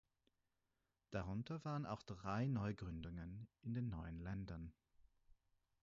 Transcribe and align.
Darunter 1.11 1.63
waren 1.63 1.85
auch 1.85 2.01
drei 2.01 2.47
Neugründungen 2.47 3.47
in 3.61 3.75
den 3.75 3.89
neuen 3.89 4.17
Ländern. 4.19 4.73